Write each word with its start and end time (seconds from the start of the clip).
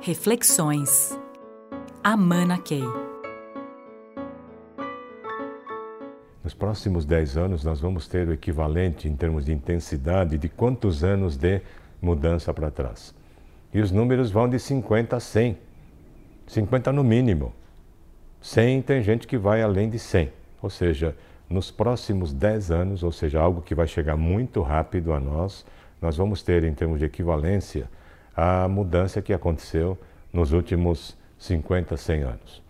Reflexões. 0.00 1.18
Amana 2.04 2.56
Key. 2.58 2.84
Nos 6.44 6.54
próximos 6.54 7.04
10 7.04 7.36
anos, 7.36 7.64
nós 7.64 7.80
vamos 7.80 8.06
ter 8.06 8.28
o 8.28 8.32
equivalente 8.32 9.08
em 9.08 9.16
termos 9.16 9.44
de 9.44 9.52
intensidade 9.52 10.38
de 10.38 10.48
quantos 10.48 11.02
anos 11.02 11.36
de 11.36 11.60
mudança 12.00 12.54
para 12.54 12.70
trás. 12.70 13.12
E 13.74 13.80
os 13.80 13.90
números 13.90 14.30
vão 14.30 14.48
de 14.48 14.60
50 14.60 15.16
a 15.16 15.20
100. 15.20 15.58
50 16.46 16.92
no 16.92 17.02
mínimo. 17.02 17.52
100 18.40 18.82
tem 18.82 19.02
gente 19.02 19.26
que 19.26 19.36
vai 19.36 19.62
além 19.62 19.90
de 19.90 19.98
100. 19.98 20.32
Ou 20.62 20.70
seja, 20.70 21.16
nos 21.50 21.72
próximos 21.72 22.32
10 22.32 22.70
anos, 22.70 23.02
ou 23.02 23.10
seja, 23.10 23.40
algo 23.40 23.62
que 23.62 23.74
vai 23.74 23.88
chegar 23.88 24.16
muito 24.16 24.62
rápido 24.62 25.12
a 25.12 25.18
nós, 25.18 25.66
nós 26.00 26.16
vamos 26.16 26.40
ter, 26.40 26.62
em 26.62 26.72
termos 26.72 27.00
de 27.00 27.04
equivalência, 27.04 27.90
a 28.40 28.68
mudança 28.68 29.20
que 29.20 29.32
aconteceu 29.32 29.98
nos 30.32 30.52
últimos 30.52 31.16
50, 31.40 31.96
100 31.96 32.22
anos. 32.22 32.62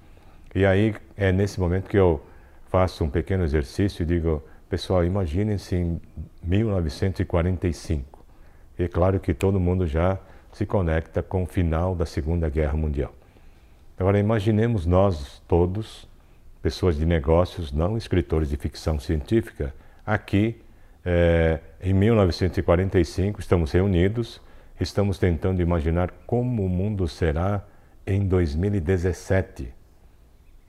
E 0.55 0.65
aí 0.65 0.95
é 1.15 1.31
nesse 1.31 1.61
momento 1.61 1.91
que 1.91 1.99
eu 1.99 2.25
faço 2.71 3.05
um 3.05 3.11
pequeno 3.11 3.45
exercício 3.45 4.03
e 4.03 4.07
digo, 4.07 4.43
pessoal, 4.71 5.05
imaginem-se 5.05 5.77
em 5.77 6.01
1945. 6.43 8.25
E 8.79 8.85
é 8.85 8.89
claro 8.89 9.21
que 9.21 9.35
todo 9.35 9.61
mundo 9.61 9.87
já 9.87 10.19
se 10.53 10.65
conecta 10.65 11.23
com 11.23 11.43
o 11.43 11.47
final 11.47 11.95
da 11.95 12.07
Segunda 12.07 12.49
Guerra 12.49 12.75
Mundial. 12.75 13.13
Agora 13.99 14.19
imaginemos 14.19 14.87
nós 14.87 15.43
todos, 15.47 16.09
pessoas 16.63 16.97
de 16.97 17.05
negócios, 17.05 17.73
não 17.73 17.99
escritores 17.99 18.49
de 18.49 18.57
ficção 18.57 18.99
científica, 18.99 19.75
aqui 20.07 20.63
é, 21.05 21.61
em 21.83 21.93
1945 21.93 23.39
estamos 23.39 23.71
reunidos 23.71 24.41
estamos 24.81 25.19
tentando 25.19 25.61
imaginar 25.61 26.11
como 26.27 26.65
o 26.65 26.69
mundo 26.69 27.07
será 27.09 27.65
em 28.07 28.27
2017. 28.27 29.73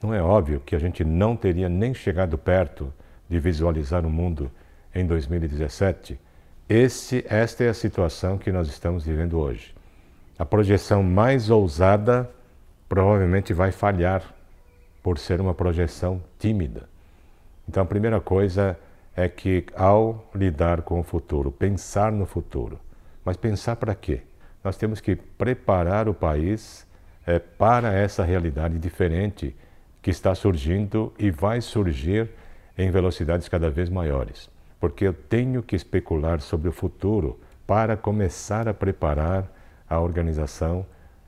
Não 0.01 0.13
é 0.13 0.21
óbvio 0.21 0.61
que 0.65 0.75
a 0.75 0.79
gente 0.79 1.03
não 1.03 1.35
teria 1.35 1.69
nem 1.69 1.93
chegado 1.93 2.37
perto 2.37 2.93
de 3.29 3.39
visualizar 3.39 4.05
o 4.05 4.09
mundo 4.09 4.51
em 4.93 5.05
2017. 5.05 6.19
Esse, 6.67 7.25
esta 7.27 7.63
é 7.63 7.69
a 7.69 7.73
situação 7.73 8.37
que 8.37 8.51
nós 8.51 8.67
estamos 8.67 9.05
vivendo 9.05 9.39
hoje. 9.39 9.73
A 10.37 10.45
projeção 10.45 11.03
mais 11.03 11.49
ousada 11.49 12.29
provavelmente 12.87 13.53
vai 13.53 13.71
falhar 13.71 14.23
por 15.03 15.17
ser 15.17 15.39
uma 15.41 15.53
projeção 15.53 16.21
tímida. 16.37 16.87
Então, 17.67 17.83
a 17.83 17.85
primeira 17.85 18.19
coisa 18.19 18.77
é 19.15 19.27
que, 19.27 19.65
ao 19.75 20.29
lidar 20.33 20.81
com 20.81 20.99
o 20.99 21.03
futuro, 21.03 21.51
pensar 21.51 22.11
no 22.11 22.25
futuro, 22.25 22.79
mas 23.29 23.37
pensar 23.37 23.75
para 23.75 23.93
quê? 23.93 24.21
Nós 24.63 24.75
temos 24.75 24.99
que 24.99 25.15
preparar 25.15 26.09
o 26.09 26.15
país 26.15 26.87
é, 27.27 27.37
para 27.37 27.93
essa 27.93 28.23
realidade 28.23 28.79
diferente 28.79 29.55
que 30.01 30.09
está 30.09 30.33
surgindo 30.33 31.13
e 31.19 31.29
vai 31.29 31.61
surgir 31.61 32.27
em 32.75 32.89
velocidades 32.89 33.47
cada 33.47 33.69
vez 33.69 33.87
maiores. 33.87 34.49
Porque 34.79 35.05
eu 35.05 35.13
tenho 35.13 35.61
que 35.61 35.75
especular 35.75 36.41
sobre 36.41 36.69
o 36.69 36.71
futuro 36.71 37.39
para 37.67 37.95
começar 37.95 38.67
a 38.67 38.73
preparar 38.73 39.47
a 39.87 39.99
organização 39.99 40.83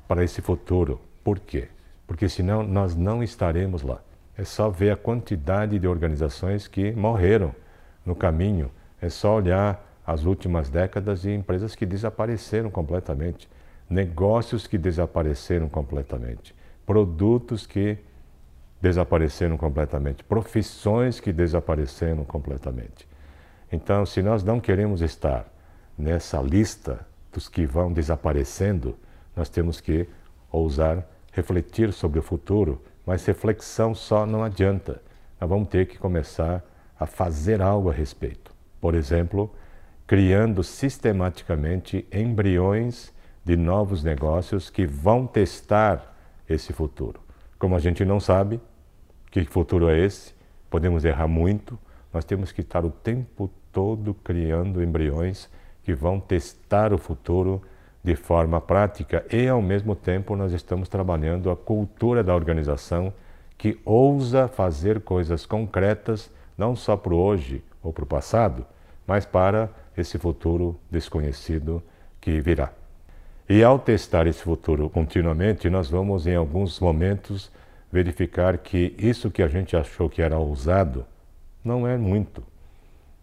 para 0.07 0.23
esse 0.23 0.41
futuro. 0.41 0.99
Por 1.23 1.37
quê? 1.37 1.67
Porque 2.07 2.27
senão 2.27 2.63
nós 2.63 2.95
não 2.95 3.21
estaremos 3.21 3.83
lá. 3.83 4.01
É 4.35 4.43
só 4.43 4.71
ver 4.71 4.89
a 4.89 4.97
quantidade 4.97 5.77
de 5.77 5.87
organizações 5.87 6.67
que 6.67 6.93
morreram 6.93 7.53
no 8.03 8.15
caminho. 8.15 8.71
É 8.99 9.07
só 9.07 9.35
olhar 9.35 9.90
as 10.11 10.25
últimas 10.25 10.69
décadas 10.69 11.25
e 11.25 11.31
empresas 11.31 11.75
que 11.75 11.85
desapareceram 11.85 12.69
completamente, 12.69 13.49
negócios 13.89 14.67
que 14.67 14.77
desapareceram 14.77 15.69
completamente, 15.69 16.53
produtos 16.85 17.65
que 17.65 17.97
desapareceram 18.81 19.57
completamente, 19.57 20.23
profissões 20.23 21.19
que 21.19 21.31
desapareceram 21.31 22.23
completamente. 22.25 23.07
Então, 23.71 24.05
se 24.05 24.21
nós 24.21 24.43
não 24.43 24.59
queremos 24.59 25.01
estar 25.01 25.45
nessa 25.97 26.41
lista 26.41 27.05
dos 27.31 27.47
que 27.47 27.65
vão 27.65 27.93
desaparecendo, 27.93 28.97
nós 29.35 29.47
temos 29.49 29.79
que 29.79 30.07
ousar 30.51 31.05
refletir 31.31 31.93
sobre 31.93 32.19
o 32.19 32.23
futuro, 32.23 32.81
mas 33.05 33.25
reflexão 33.25 33.95
só 33.95 34.25
não 34.25 34.43
adianta. 34.43 35.01
Nós 35.39 35.49
vamos 35.49 35.69
ter 35.69 35.85
que 35.85 35.97
começar 35.97 36.63
a 36.99 37.05
fazer 37.05 37.61
algo 37.61 37.89
a 37.89 37.93
respeito. 37.93 38.51
Por 38.81 38.93
exemplo, 38.93 39.53
criando 40.11 40.61
sistematicamente 40.61 42.05
embriões 42.11 43.13
de 43.45 43.55
novos 43.55 44.03
negócios 44.03 44.69
que 44.69 44.85
vão 44.85 45.25
testar 45.25 46.13
esse 46.49 46.73
futuro. 46.73 47.21
Como 47.57 47.77
a 47.77 47.79
gente 47.79 48.03
não 48.03 48.19
sabe 48.19 48.59
que 49.31 49.45
futuro 49.45 49.87
é 49.87 49.97
esse, 49.97 50.33
podemos 50.69 51.05
errar 51.05 51.29
muito, 51.29 51.79
nós 52.13 52.25
temos 52.25 52.51
que 52.51 52.59
estar 52.59 52.83
o 52.83 52.89
tempo 52.89 53.49
todo 53.71 54.13
criando 54.13 54.83
embriões 54.83 55.49
que 55.81 55.93
vão 55.93 56.19
testar 56.19 56.91
o 56.91 56.97
futuro 56.97 57.61
de 58.03 58.17
forma 58.17 58.59
prática 58.59 59.25
e, 59.31 59.47
ao 59.47 59.61
mesmo 59.61 59.95
tempo, 59.95 60.35
nós 60.35 60.51
estamos 60.51 60.89
trabalhando 60.89 61.49
a 61.49 61.55
cultura 61.55 62.21
da 62.21 62.35
organização 62.35 63.13
que 63.57 63.79
ousa 63.85 64.49
fazer 64.49 64.99
coisas 64.99 65.45
concretas, 65.45 66.29
não 66.57 66.75
só 66.75 66.97
para 66.97 67.13
o 67.13 67.17
hoje 67.17 67.63
ou 67.81 67.93
para 67.93 68.03
o 68.03 68.07
passado, 68.07 68.65
mas 69.11 69.25
para 69.25 69.69
esse 69.97 70.17
futuro 70.17 70.79
desconhecido 70.89 71.83
que 72.21 72.39
virá. 72.39 72.71
E 73.49 73.61
ao 73.61 73.77
testar 73.77 74.25
esse 74.25 74.41
futuro 74.41 74.89
continuamente, 74.89 75.69
nós 75.69 75.89
vamos 75.89 76.25
em 76.25 76.33
alguns 76.33 76.79
momentos 76.79 77.51
verificar 77.91 78.57
que 78.57 78.95
isso 78.97 79.29
que 79.29 79.43
a 79.43 79.49
gente 79.49 79.75
achou 79.75 80.09
que 80.09 80.21
era 80.21 80.37
ousado 80.37 81.05
não 81.61 81.85
é 81.85 81.97
muito. 81.97 82.41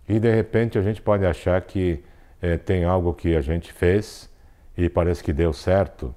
E 0.06 0.20
de 0.20 0.30
repente 0.30 0.76
a 0.76 0.82
gente 0.82 1.00
pode 1.00 1.24
achar 1.24 1.58
que 1.62 2.04
é, 2.42 2.58
tem 2.58 2.84
algo 2.84 3.14
que 3.14 3.34
a 3.34 3.40
gente 3.40 3.72
fez 3.72 4.28
e 4.76 4.90
parece 4.90 5.24
que 5.24 5.32
deu 5.32 5.54
certo, 5.54 6.14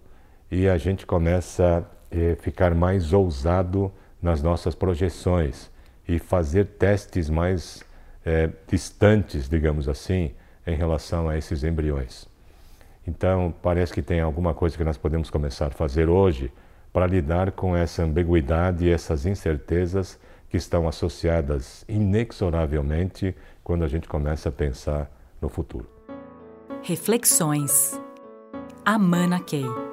e 0.52 0.68
a 0.68 0.78
gente 0.78 1.06
começa 1.06 1.88
a 2.12 2.18
é, 2.18 2.36
ficar 2.36 2.76
mais 2.76 3.14
ousado 3.14 3.90
nas 4.22 4.44
nossas 4.44 4.76
projeções 4.76 5.72
e 6.06 6.20
fazer 6.20 6.66
testes 6.66 7.30
mais 7.30 7.90
é, 8.26 8.50
distantes, 8.68 9.50
digamos 9.50 9.88
assim, 9.88 10.32
em 10.66 10.76
relação 10.76 11.30
a 11.30 11.38
esses 11.38 11.64
embriões. 11.64 12.28
Então, 13.08 13.54
parece 13.62 13.94
que 13.94 14.02
tem 14.02 14.20
alguma 14.20 14.54
coisa 14.54 14.78
que 14.78 14.84
nós 14.84 14.98
podemos 14.98 15.30
começar 15.30 15.68
a 15.68 15.72
fazer 15.72 16.08
hoje 16.08 16.52
para 16.94 17.08
lidar 17.08 17.52
com 17.52 17.76
essa 17.76 18.04
ambiguidade 18.04 18.86
e 18.86 18.92
essas 18.92 19.26
incertezas 19.26 20.20
que 20.50 20.58
estão 20.58 20.88
associadas 20.88 21.86
inexoravelmente 21.88 23.36
quando 23.64 23.84
a 23.84 23.88
gente 23.88 24.08
começa 24.08 24.50
a 24.50 24.52
pensar 24.52 25.10
no 25.42 25.50
futuro. 25.50 25.90
Reflexões. 26.84 28.00
Amana 28.86 29.40
Key. 29.40 29.91